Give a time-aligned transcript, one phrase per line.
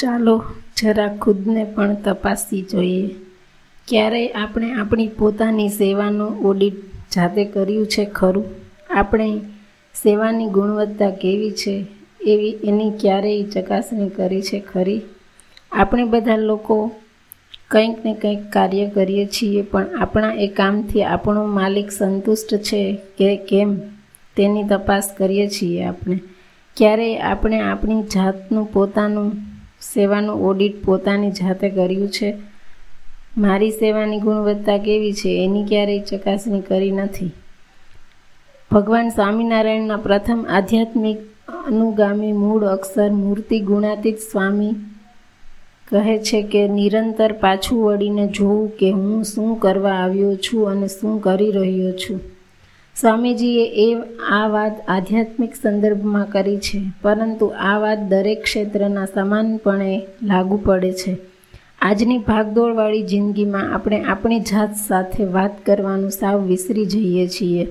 [0.00, 0.44] ચાલો
[0.76, 3.08] જરા ખુદને પણ તપાસવી જોઈએ.
[3.88, 6.74] ક્યારેય આપણે આપણી પોતાની સેવાનું ઓડિટ
[7.14, 8.44] જાતે કર્યું છે ખરું?
[8.90, 9.40] આપણે
[9.94, 11.86] સેવાની ગુણવત્તા કેવી છે?
[12.20, 15.00] એવી એની ક્યારેય ચકાસણી કરી છે ખરી?
[15.72, 16.90] આપણે બધા લોકો
[17.70, 23.36] કંઈક ને કંઈક કાર્ય કરીએ છીએ, પણ આપણા એ કામથી આપણો માલિક સંતુષ્ટ છે કે
[23.36, 23.76] કેમ?
[24.36, 26.20] તેની તપાસ કરીએ છીએ આપણે.
[26.76, 29.28] ક્યારેય આપણે આપણી જાતનું પોતાનું
[29.82, 32.36] સેવાનું ઓડિટ પોતાની જાતે કર્યું છે?
[33.38, 35.44] મારી સેવાની ગુણવત્તા કેવી છે?
[35.44, 37.30] એની ક્યારેય ચકાસણી કરી નથી.
[38.72, 41.18] ભગવાન સ્વામિનારાયણના પ્રથમ આધ્યાત્મિક
[41.66, 44.72] અનુગામી મૂળ અક્ષર મૂર્તિ ગુણાતીત સ્વામી
[45.88, 51.20] કહે છે કે, નિરંતર પાછું વળીને જોવું કે હું શું કરવા આવ્યો છું અને શું
[51.20, 52.20] કરી રહ્યો છું.
[53.00, 53.86] સ્વામીજીએ એ
[54.30, 61.12] આ વાત આધ્યાત્મિક સંદર્ભમાં કરી છે, પરંતુ આ વાત દરેક ક્ષેત્રના સમાનપણે લાગુ પડે છે.
[61.82, 67.64] આજની ભાગદોડવાળી જિંદગીમાં આપણે આપણી જાત સાથે વાત કરવાનું સાવ વિસરી જઈએ છીએ.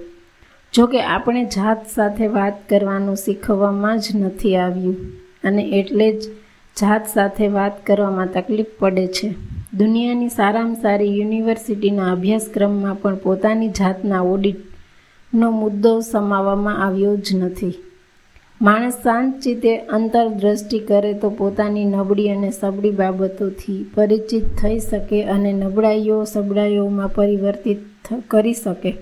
[0.74, 4.98] જો કે આપણે જાત સાથે વાત કરવાનું શીખવવામાં જ નથી આવ્યું,
[5.44, 6.22] અને એટલે જ
[6.78, 9.34] જાત સાથે વાત કરવામાં તકલીફ પડે છે.
[9.74, 14.22] દુનિયાની સારામાં સારી યુનિવર્સિટીના અભ્યાસક્રમમાં પણ પોતાની જાતના
[15.34, 17.74] ઓડિટનો મુદ્દો સમાવવામાં આવ્યો જ નથી.
[18.62, 25.54] માણસ શાંત ચિત્તે અંતરદ્રષ્ટિ કરે તો પોતાની નબળી અને સબળી બાબતોથી પરિચિત થઈ શકે અને
[25.54, 28.98] નબળાઈઓ સબળાઈઓમાં પરિવર્તિત કરી શકે.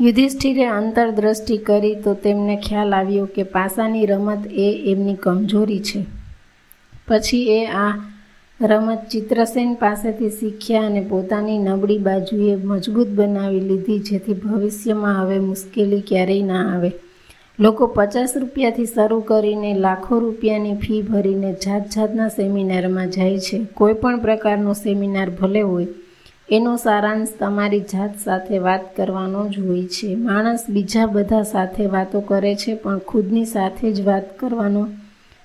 [0.00, 6.06] યુધિષ્ઠિરે અંતરદ્રષ્ટિ કરી તો તેમને ખ્યાલ આવ્યો કે પાસાની રમત એ એમની કમજોરી છે.
[7.08, 7.92] પછી એ આ
[8.60, 16.00] રમત ચિત્રસેન પાસેથી શીખ્યા અને પોતાની નબળી બાજુએ મજબૂત બનાવી લીધી જેથી ભવિષ્યમાં હવે મુશ્કેલી
[16.00, 16.92] ક્યારેય ના આવે.
[17.58, 23.58] લોકો પચાસ રૂપિયાથી શરૂ કરીને લાખો રૂપિયાની ફી ભરીને જાત જાતના સેમિનારમાં જાય છે.
[23.74, 25.86] કોઈ પણ પ્રકારનો સેમિનાર ભલે હોય,
[26.48, 30.14] એનો સારાંશ તમારી જાત સાથે વાત કરવાનો જ હોય છે.
[30.14, 34.88] માણસ બીજા બધા સાથે વાતો કરે છે, પણ ખુદની સાથે જ વાત કરવાનો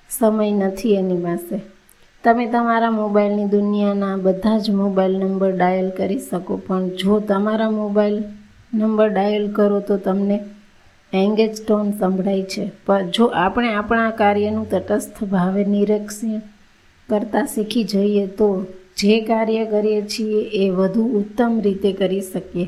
[0.10, 1.81] સમય નથી એની પાસે.
[2.24, 8.18] તમે તમારા મોબાઈલની દુનિયાના બધા જ મોબાઈલ નંબર ડાયલ કરી શકો, પણ જો તમારા મોબાઈલ
[8.80, 10.38] નંબર ડાયલ કરો તો તમને
[11.14, 12.66] એંગેજ ટોન સંભળાય છે.
[12.86, 16.44] પણ જો આપણે આપણા કાર્યનું તટસ્થ ભાવે નિરીક્ષણ
[17.10, 18.52] કરતાં શીખી જઈએ તો
[19.00, 22.68] જે કાર્ય કરીએ છીએ એ વધુ ઉત્તમ રીતે કરી શકીએ.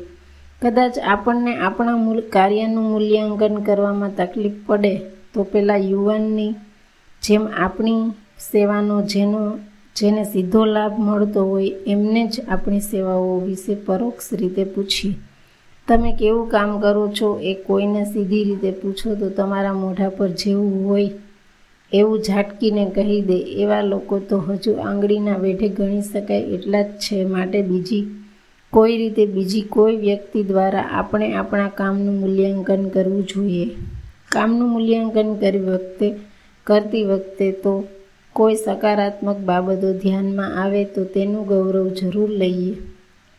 [0.62, 4.94] કદાચ આપણને આપણા મૂલ કાર્યનું મૂલ્યાંકન કરવામાં તકલીફ પડે,
[5.34, 6.52] તો પેલા યુવાનની
[7.22, 8.03] જેમ આપણી
[8.39, 9.59] સેવાનો જેનો,
[9.95, 15.16] જેને સીધો લાભ મળતો હોય એમને જ આપણી સેવાઓ વિશે પરોક્ષ રીતે પૂછીએ.
[15.88, 20.88] તમે કેવું કામ કરો છો એ કોઈને સીધી રીતે પૂછો તો તમારા મોઢા પર જેવું
[20.88, 21.09] હોય
[21.91, 23.38] એવું ઝાટકીને કહી દે.
[23.38, 28.07] એવા લોકો તો હજુ આંગળીના વેઢે ગણી શકાય એટલા જ છે માટે બીજી
[28.73, 33.65] કોઈ રીતે બીજી કોઈ વ્યક્તિ દ્વારા આપણે આપણા કામનું મૂલ્યાંકન કરવું જોઈએ.
[34.31, 36.07] કામનું મૂલ્યાંકન કરી વખતે,
[36.63, 37.83] કરતી વખતે તો
[38.33, 42.73] કોઈ સકારાત્મક બાબતો ધ્યાનમાં આવે તો તેનું ગૌરવ જરૂર લઈએ.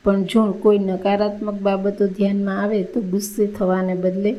[0.05, 4.37] પણ જો કોઈ નકારાત્મક બાબતો ધ્યાનમાં આવે તો ગુસ્સે થવાને બદલે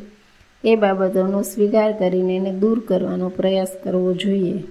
[0.63, 4.63] એ બાબતોનો સ્વીકાર કરીને એને દૂર કરવાનો પ્રયાસ કરવો જોઈએ.